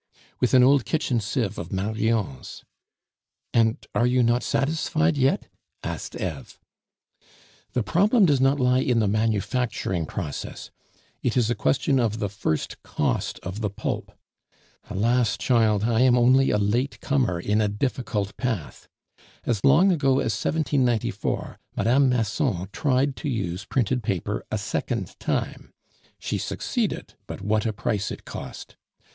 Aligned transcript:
"With 0.39 0.55
an 0.55 0.63
old 0.63 0.83
kitchen 0.83 1.19
sieve 1.19 1.59
of 1.59 1.71
Marion's." 1.71 2.63
"And 3.53 3.77
are 3.93 4.07
you 4.07 4.23
not 4.23 4.41
satisfied 4.41 5.15
yet?" 5.15 5.47
asked 5.83 6.15
Eve. 6.15 6.57
"The 7.73 7.83
problem 7.83 8.25
does 8.25 8.41
not 8.41 8.59
lie 8.59 8.79
in 8.79 8.97
the 8.97 9.07
manufacturing 9.07 10.07
process; 10.07 10.71
it 11.21 11.37
is 11.37 11.51
a 11.51 11.53
question 11.53 11.99
of 11.99 12.17
the 12.17 12.29
first 12.29 12.81
cost 12.81 13.39
of 13.43 13.61
the 13.61 13.69
pulp. 13.69 14.11
Alas, 14.89 15.37
child, 15.37 15.83
I 15.83 16.01
am 16.01 16.17
only 16.17 16.49
a 16.49 16.57
late 16.57 16.99
comer 16.99 17.39
in 17.39 17.61
a 17.61 17.67
difficult 17.67 18.35
path. 18.37 18.87
As 19.45 19.61
long 19.63 19.91
ago 19.91 20.13
as 20.13 20.33
1794, 20.33 21.59
Mme. 21.77 22.09
Masson 22.09 22.67
tried 22.73 23.15
to 23.17 23.29
use 23.29 23.65
printed 23.65 24.01
paper 24.01 24.43
a 24.49 24.57
second 24.57 25.15
time; 25.19 25.71
she 26.17 26.39
succeeded, 26.39 27.13
but 27.27 27.41
what 27.41 27.67
a 27.67 27.71
price 27.71 28.09
it 28.09 28.25
cost! 28.25 28.75